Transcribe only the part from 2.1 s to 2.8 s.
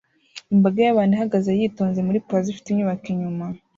plaza ifite